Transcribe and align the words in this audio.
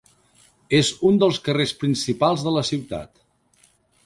És 0.77 0.89
un 1.09 1.21
dels 1.23 1.39
carrers 1.49 1.75
principals 1.83 2.49
de 2.49 2.55
la 2.57 2.65
ciutat 2.71 3.25